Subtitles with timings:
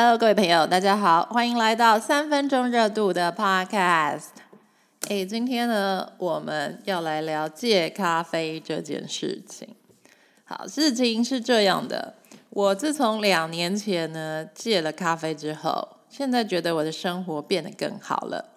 [0.00, 4.26] Hello，各位朋友，大家好，欢迎来到三分钟热度的 Podcast。
[5.08, 9.74] 哎，今天呢，我们要来聊戒咖啡这件事情。
[10.44, 12.14] 好，事情是这样的，
[12.50, 18.50] 我自从两年前呢戒了咖啡之后，现在觉得我的生活变得更好了。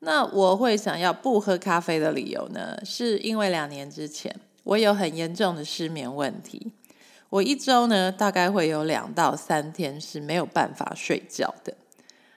[0.00, 4.34] 那我会想要不喝咖啡的理由呢，是因为两年之前
[4.64, 6.72] 我有很严重的失眠问题。
[7.30, 11.74] 我一周呢，大概会有两到三天是没有办法睡觉的。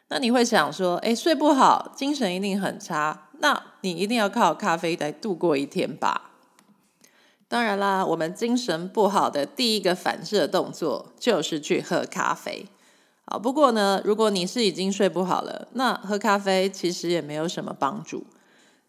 [0.10, 3.30] 那你会想说，哎，睡不好，精神一定很差。
[3.40, 6.32] 那你一定要靠咖啡来度过一天吧？
[7.48, 12.68] 当然啦，我们精神不好的第一个反射动作就是去喝咖啡。
[13.26, 18.26] 好，不过呢，如果你是已经睡不好了，那喝咖啡其实也没有什么帮助。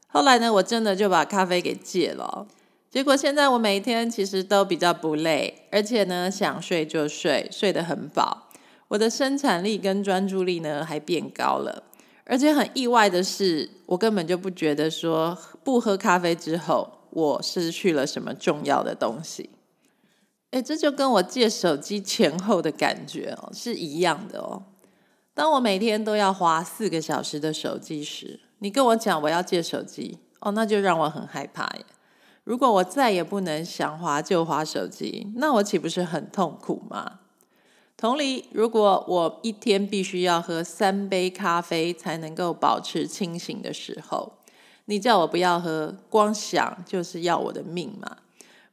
[0.09, 2.47] 后来呢，我真的就把咖啡给戒了。
[2.95, 8.49] 结果现在我每一天其实都比较不累，而且呢想睡就睡，睡得很饱。
[8.87, 11.83] 我的生产力跟专注力呢还变高了，
[12.25, 19.51] 而且很意外的是，我根本就不觉得说不喝咖啡之后我失去了什么重要的东西。
[20.53, 24.63] 哎，这就跟我借手机前后的感觉哦是一样的哦。
[25.35, 31.85] 当我每天都要花四个小时的手机时，你跟我讲我要借手机哦，那就让我很害怕耶。
[32.45, 37.21] 如果我再也不能想滑就滑手机，那我岂不是很痛苦吗？
[37.97, 44.35] 同理，如果我一天必须要喝三杯咖啡才能够保持清醒的时候，
[44.85, 48.19] 你叫我不要喝，光想就是要我的命嘛。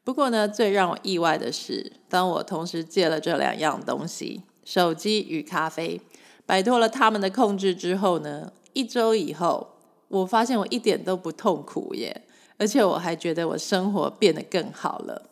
[0.04, 6.02] 不过呢，最让我意外的是，当我同时戒了这两样东西——手机与咖啡，
[6.46, 9.76] 摆脱了他们的控制之后呢，一周以后，
[10.10, 12.24] 我发现我一点都不痛苦耶。
[12.62, 15.32] 而且我还觉得我生活变得更好了。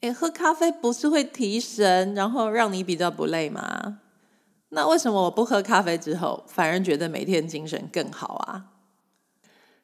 [0.00, 4.00] 诶，喝咖啡不是会提神，然后让你比较不累吗？
[4.70, 8.64] 那为什么我不喝咖啡之后，反而觉得每天精神更好啊？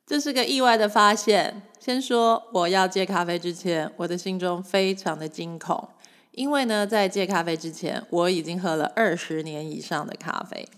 [0.04, 1.62] 这是个意外的发现。
[1.78, 5.90] 先说我要戒咖啡之前，我的心中非常的惊恐，
[6.32, 10.68] 因为呢，在戒咖啡之前，我已经喝了二十年以上的咖啡。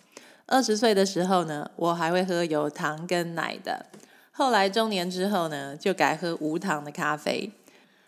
[0.44, 3.86] 二十岁的时候呢，我还会喝有糖跟奶的。
[4.36, 7.52] 后来中年之后呢，就改喝无糖的咖啡。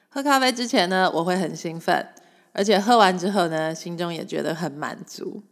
[0.09, 2.05] 喝咖啡之前呢，我会很兴奋，
[2.53, 5.45] 而且喝完之后呢，心中也觉得很满足。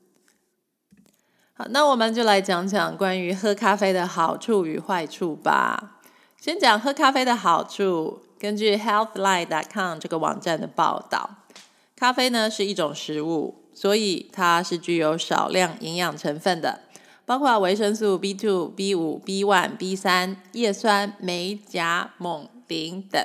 [1.52, 6.00] 好，那我们就来讲讲关于喝咖啡的好处与坏处吧。
[6.40, 8.24] 先讲喝咖啡的好处。
[8.36, 11.36] 根据 Healthline.com 这个网站的报道，
[11.94, 16.80] 咖啡呢是一种食物，所以它是具有少量营养成分的。
[17.26, 23.20] 包括维生素 B two、B 五、B one、B 三、叶酸、镁、钾、锰、磷等。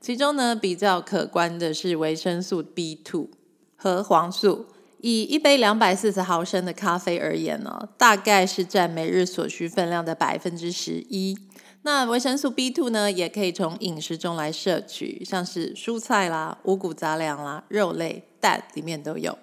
[0.00, 3.28] 其中呢，比较可观的是维生素 B two
[3.76, 4.66] 和黄素。
[5.00, 11.36] 以一杯两百四十毫升的咖啡而言呢，大概是占每日所需分量的百分之十一。
[11.82, 19.38] 那维生素 B two 呢，也可以从饮食中来摄取，像是蔬菜啦、五谷杂粮啦、肉类、蛋里面都有。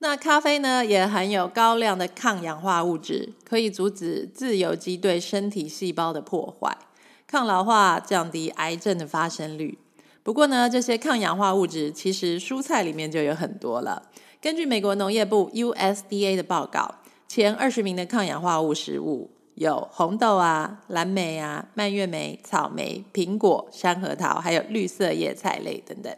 [0.00, 6.78] 那咖啡呢，也含有高量的抗氧化物质，可以阻止自由基对身体细胞的破坏，
[7.26, 9.76] 抗老化，降低癌症的发生率。
[10.22, 14.04] 不过呢，这些抗氧化物质其实蔬菜里面就有很多了。
[14.40, 16.94] 根据美国农业部 USDA 的报告，
[17.26, 26.14] 前二十名的抗氧化物食物有红豆啊、蓝莓啊、蔓越莓、草莓、苹果、山核桃，还有绿色叶菜类等等。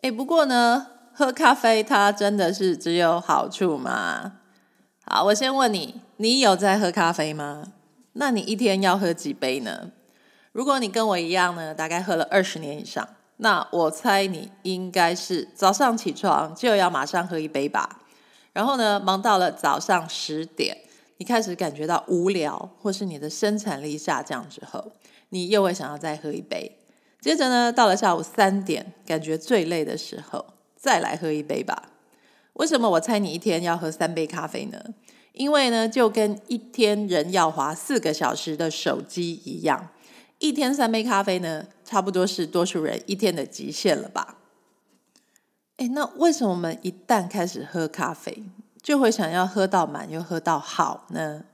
[0.00, 0.86] 哎，不过呢。
[1.16, 4.32] 喝咖啡，它真的是只有好处吗？
[5.06, 7.72] 好，我先问你，你有在喝咖啡吗？
[8.14, 9.92] 那你一天要喝几杯呢？
[10.50, 18.00] 如果你跟我一样呢，大概喝了二十年以上，那我猜你应该是早上起床就要马上喝一杯吧。
[18.52, 20.76] 然后呢，忙到了早上十点，
[21.18, 24.90] 你开始感觉到无聊，或是你的生产力下降之后，
[25.28, 26.80] 你又会想要再喝一杯。
[27.20, 30.46] 接着呢，到了下午三点，感觉最累的时候。
[30.84, 31.88] 再来喝一杯吧。
[32.52, 34.78] 为什么我猜你一天要喝三杯咖啡呢？
[35.32, 39.88] 因为呢，就跟一天人要划四个小时的手机一样，
[40.38, 44.36] 一天三杯咖啡呢，差不多是多数人一天的极限了吧？
[45.78, 48.44] 哎，那为什么我们一旦开始喝咖啡，
[48.82, 51.44] 就会想要喝到满又喝到好呢？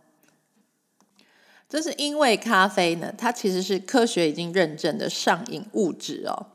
[1.68, 6.48] 这是因为咖啡呢，它其实是科学已经认证的上瘾物质哦。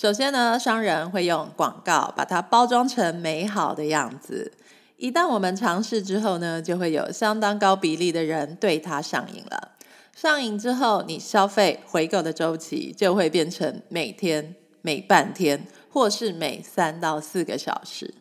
[0.00, 4.52] 首先呢，商人会用广告把它包装成美好的样子。
[4.96, 9.72] 一旦我们尝试之后呢，就会有相当高比例的人对它上瘾了。
[10.14, 18.14] 上瘾之后，你消费回购的周期就会变成每天、每半天，或是每三到四个小时。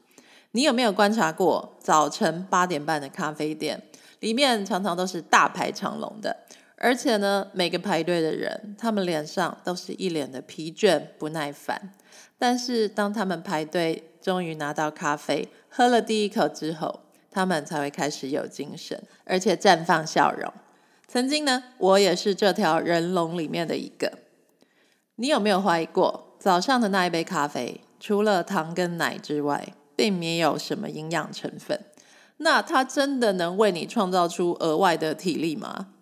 [0.53, 3.79] 你有没有观察过早晨八点半的咖啡店，
[4.21, 6.37] 里面常常都是大排长龙的，
[6.79, 11.93] 而且呢，每个排队的人，他们脸上都是一脸的疲倦不耐烦。
[12.37, 16.99] 但是当他们排队，终于拿到咖啡，喝了第一口之后，
[17.31, 20.53] 他们才会开始有精神，而且绽放笑容。
[21.07, 24.11] 曾经呢，我也是这条人龙里面的一个。
[25.15, 31.79] 你有没有怀疑过，早上的那一杯咖啡，除了糖跟奶之外，并没有什么营养成分？
[32.37, 35.93] 那它真的能为你创造出额外的体力吗？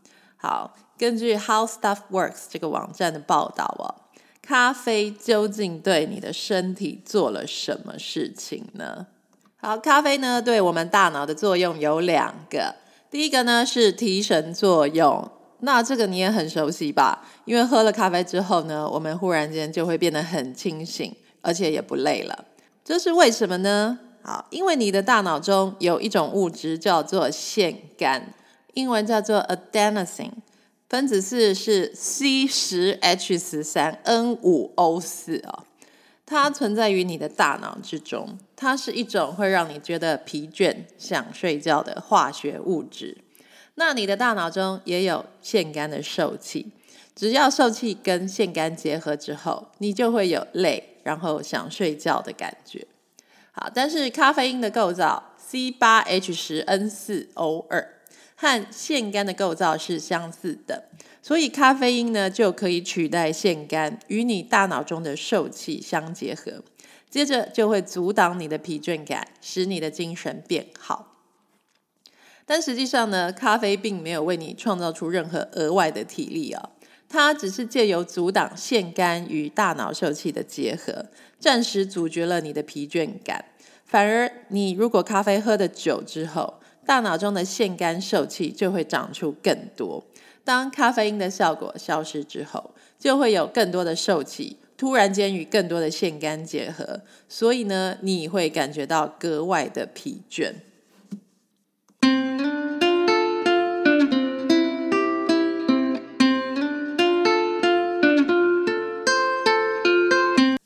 [0.45, 3.89] 好，根据 How Stuff Works 这个网站的报道哦，
[4.43, 9.07] 咖啡究竟对你的身体做了什么事情呢？
[9.57, 12.75] 好，咖啡呢，对我们大脑的作用有两个。
[13.09, 15.27] 第一个呢是提神作用，
[15.61, 17.25] 那这个你也很熟悉吧？
[17.45, 21.11] 因为喝了咖啡之后呢，我们忽然间就会变得很清醒，
[21.41, 22.45] 而且也不累了。
[22.83, 23.97] 这是为什么呢？
[24.21, 28.21] 好，因为你的大脑中有一种物质叫做腺苷，
[28.75, 30.31] 英文叫做 adenosine，
[30.89, 35.63] 分子式是 C 十 H 十三 N 五 O 四哦。
[36.25, 43.17] 它存在于你的大脑之中，它是一种会让你觉得疲倦、想睡觉的化学物质。
[43.75, 46.71] 那你的大脑中也有腺苷的受气，
[47.15, 52.85] 只要受气跟腺苷结合之后，你就会有累，然后想睡觉的感觉。
[53.53, 57.94] 好，但是咖啡因的构造 C 八 H 十 N 四 O 二
[58.35, 60.85] 和腺苷的构造是相似的。
[61.21, 66.63] 所以咖啡因呢就可以取代腺苷，与你大脑中的受气相结合，
[67.09, 71.13] 接着就会阻挡你的疲倦感，使你的精神变好。
[72.45, 76.69] 但实际上呢，咖啡并没有为你创造出任何额外的体力啊，
[77.09, 81.07] 它只是借由阻挡腺苷与大脑受气的结合，
[81.39, 83.45] 暂时阻绝了你的疲倦感。
[83.83, 90.05] 反而，你如果咖啡喝的久之后，大脑中的腺苷受气就会长出更多。
[90.43, 100.53] 当咖啡因的效果消失之后，就会有更多的受气，突然间与更多的腺苷结合，所以呢，你会感觉到格外的疲倦。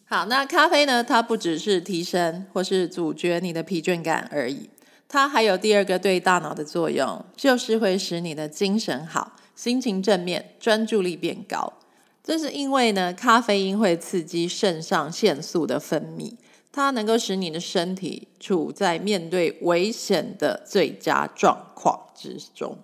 [0.06, 1.02] 好，那咖啡呢？
[1.02, 4.70] 它不只是提升或是阻绝你的疲倦感而已，
[5.10, 9.34] 它还有第二个对大脑的作用，就是会使你的精神好。
[9.56, 11.74] 心情正面，专注力变高，
[12.24, 16.36] 这是因为呢，咖啡因会刺激肾上腺素的分泌，
[16.72, 22.78] 它能够使你的身体处在面对危险的最佳状况之中。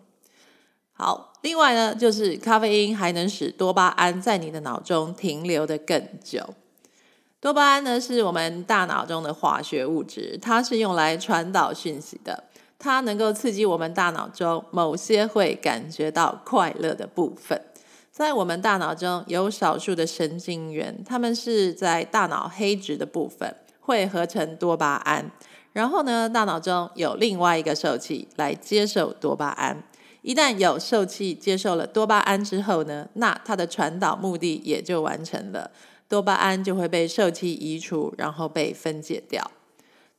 [0.92, 6.56] 好，另外呢，就是咖啡因还能使多巴胺在你的脑中停留的更久。
[7.45, 12.44] 多巴胺呢，是我们大脑中的化学物质，它是用来传导讯息的。
[12.80, 17.62] 它能够刺激我们大脑中某些会感觉到快乐的部分，
[18.12, 25.30] 在我们大脑中有少数的神经元，它们是在大脑黑质的部分会合成多巴胺，
[25.71, 29.83] 然后呢，大脑中有另外一个受器来接受多巴胺。
[30.24, 35.69] 一旦有受器接受了多巴胺之后呢，那它的传导目的也就完成了，
[36.07, 39.52] 多巴胺就会被受器移除，然后被分解掉。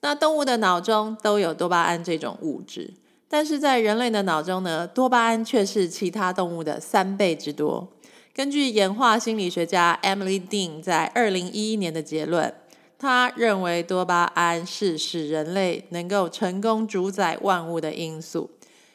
[0.01, 2.95] 那动物的脑中都有多巴胺这种物质，
[3.29, 7.89] 但是在人类的脑中呢，多巴胺却是其他动物的三倍之多。
[8.35, 12.53] 根据演化心理学家 Emily Dean 在二零一一年的结论，
[12.99, 18.51] 他认为多巴胺是使人类能够成功主宰万物的因素，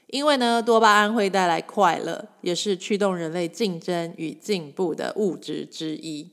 [0.07, 6.29] 因为呢，多巴胺会带来快乐，也是驱动人类竞争与进步的物质之一。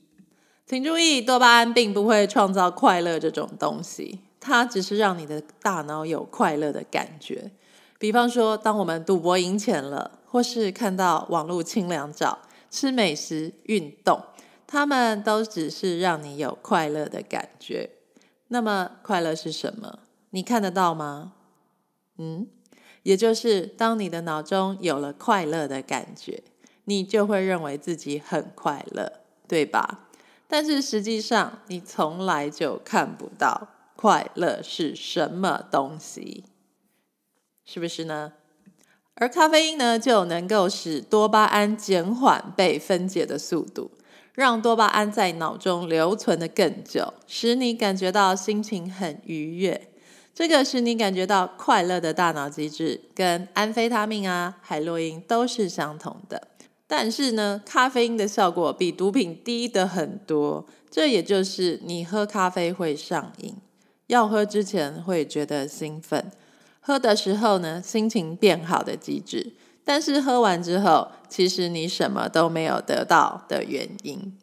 [0.69, 4.19] 请注意，多巴胺并不会创造快乐这种东西。
[4.39, 7.49] 它只是让你的大脑有快乐的感觉，
[7.97, 12.37] 比方说，当我们赌博赢钱了，或是看到网络清凉照、
[12.69, 14.21] 吃美食、运动，
[14.67, 17.89] 它们都只是让你有快乐的感觉。
[18.49, 19.97] 那么，快乐是什么？
[20.29, 21.33] 你看得到吗？
[22.19, 22.45] 嗯，
[23.01, 26.43] 也就是当你的脑中有了快乐的感觉，
[26.83, 29.11] 你就会认为自己很快乐，
[29.47, 30.05] 对吧？
[30.49, 33.69] 但是实际上，你从来就看不到。
[33.95, 36.45] 快乐是什么东西？
[37.65, 38.31] 是不是呢？
[39.15, 43.91] 而咖啡因呢，就能够使多巴胺减缓被分解的速度，
[44.33, 49.91] 让多巴胺在脑中留存的更久，使你感觉到心情很愉悦。
[50.33, 56.47] 这个使你感觉到快乐的大脑机制，跟安非他命啊、海洛因都是相同的。
[56.91, 63.55] 但是呢，咖啡因的效果比毒品低的很多，这也就是你喝咖啡会上瘾。
[64.07, 66.31] 要喝之前会觉得兴奋，
[66.79, 69.53] 喝的时候呢心情变好的机制，
[69.83, 74.35] 但是喝完之后，其实你什么都没有得到的原因。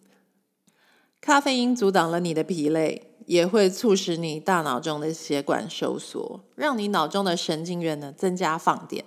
[1.21, 9.05] 咖啡因阻挡了你的疲累，也会促使你大脑中的血管收缩，让你脑中的神经元呢增加放电。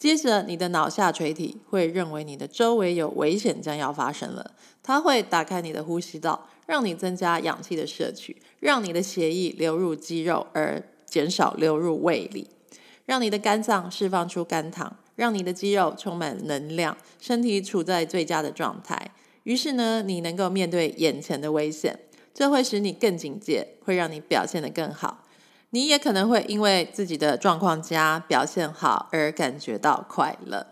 [0.00, 4.52] 接着，你的脑下垂体会认为你的周围有危险将要发生了，
[4.82, 12.48] 它会打开你的呼吸道，让你增加氧气的摄取，让你的血液流入肌肉，而减少流入胃里，
[13.04, 19.10] 让你的肝脏释放出肝糖，让你的肌肉充满能量，身体处在最佳的状态。
[19.42, 21.98] 于是呢，你能够面对眼前的危险，
[22.32, 25.26] 这会使你更警戒，会让你表现得更好。
[25.70, 30.66] 你也可能会因为自己的状况佳、表现好而感觉到快乐。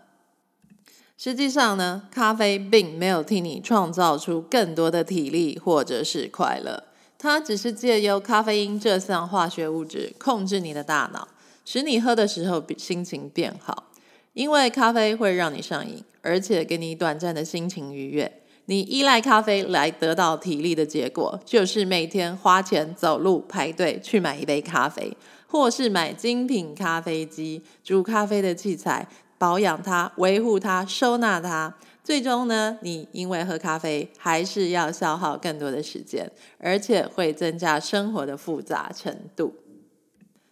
[1.17, 6.83] 实际上呢，咖啡并没有替你创造出更多的体力或者是快乐，
[7.17, 11.27] 它只是借由咖啡因这项化学物质控制你的大脑，
[11.65, 13.85] 使你喝的时候心情变好。
[14.33, 18.41] 因为咖啡会让你上瘾，而且给你短暂的心情愉悦。
[18.69, 29.07] 你依赖咖啡来得到体力的结果，就是每天花钱走路排队去买一杯咖啡，或是买精品咖啡机、煮咖啡的器材，
[29.39, 31.73] 保养它、维护它、收纳它。
[32.03, 39.55] 最终呢，你因为喝咖啡还是要消耗更多的时间，而且会增加生活的复杂程度。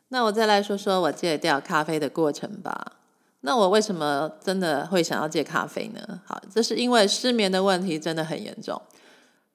[0.08, 2.94] 那我再来说说我戒掉咖啡的过程吧。
[3.42, 6.22] 那我为什么真的会想要戒咖啡呢？
[6.26, 8.82] 好，这是因为失眠的问题真的很严重。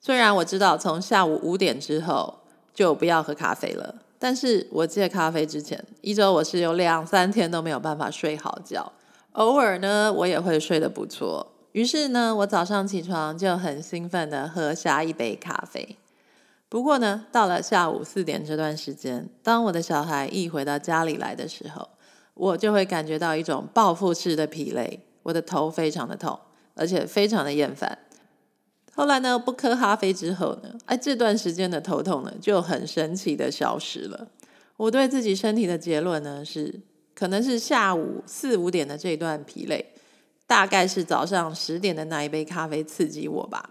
[0.00, 2.40] 虽然我知道从下午五点之后
[2.72, 8.92] 就不要喝咖啡了，但是我戒咖啡之前一周我是有两三天都没有办法睡好觉，
[9.32, 11.52] 偶尔呢我也会睡得不错。
[11.72, 15.96] 于是呢，我早上起床就很兴奋的喝下一杯咖啡。
[16.68, 21.88] 不过呢，到了下午四点这段时间，当我的小孩一回到家里来的时候，
[22.34, 26.38] 我就会感觉到一种报复式的疲累，我的头非常的痛，
[26.74, 27.98] 而且非常的厌烦。
[28.94, 34.28] 后来呢，不喝咖啡之后呢，哎，这段时间的头痛呢就很神奇的消失了。
[34.76, 36.80] 我对自己身体的结论呢是，
[37.14, 39.94] 可能是下午四五点的这段疲累，
[40.46, 43.70] 大概是早上十点的那一杯咖啡刺激我吧。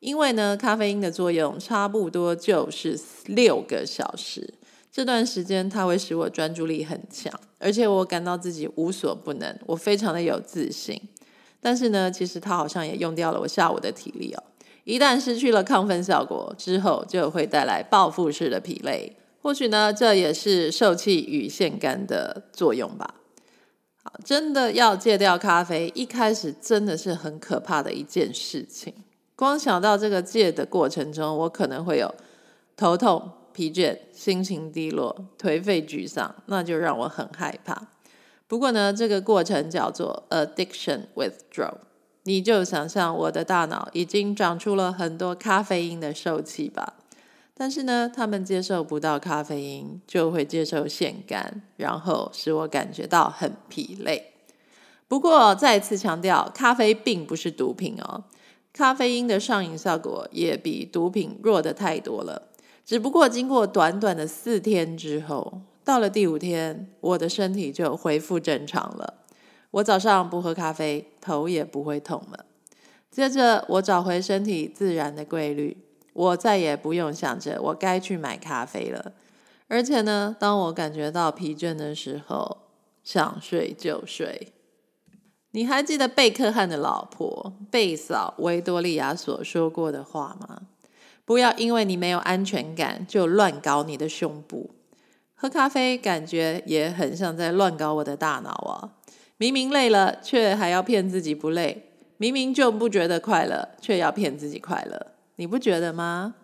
[0.00, 4.54] 因为呢，咖啡因的作用差不多就是六个小时。
[4.96, 10.98] 这段时间，它会使我专注力很强，而且我感到自己无所不能，我非常的有自信。
[11.60, 14.42] 但是呢，其实它好像也用掉了我下午的体力哦。
[14.84, 19.14] 一旦失去了亢奋效果之后，就会带来报复式的疲累。
[19.42, 23.16] 或许呢，这也是受气与腺苷的作用吧。
[24.02, 28.94] 好，真的要戒掉咖啡，一开始真的是很可怕的一件事情。
[29.34, 32.14] 光想到这个戒的过程中，我可能会有
[32.74, 33.30] 头痛。
[33.56, 37.88] 疲倦、心情低落、颓废、沮丧，那就让我很害怕。
[38.46, 41.78] 不过呢，这个过程叫做 addiction withdrawal。
[42.24, 46.96] 你就想象我的大脑已经长出了很多咖啡因的受气吧。
[47.54, 54.34] 但是呢，他们接受不到咖啡因，就会接受腺苷，然后使我感觉到很疲累。
[55.08, 58.24] 不过再次强调，咖啡并不是毒品哦。
[58.74, 62.50] 咖啡因的上瘾效果也比毒品弱的太多了。
[62.86, 69.14] 只不过经过短短的四天之后，到了第五天，我的身体就恢复正常了。
[69.72, 72.46] 我早上不喝咖啡，头也不会痛了。
[73.10, 75.76] 接着，我找回身体自然的规律，
[76.12, 79.12] 我再也不用想着我该去买咖啡了。
[79.66, 82.58] 而且呢，当我感觉到疲倦的时候，
[83.02, 84.52] 想睡就睡。
[85.50, 90.60] 你还记得贝克汉的老婆贝嫂维多利亚所说过的话吗？
[91.26, 94.70] 不要因为你没有安全感就乱搞你的胸部。
[95.34, 98.92] 喝咖啡感觉也很像在乱搞我的大脑啊！
[99.36, 101.82] 明明累了，却还要骗自己不累；
[102.16, 105.08] 明明就不觉得快乐，却要骗自己快乐。
[105.34, 106.36] 你不觉得吗？